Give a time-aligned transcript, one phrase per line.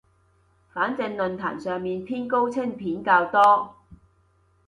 [0.73, 3.75] 反正論壇上面偏高清片較多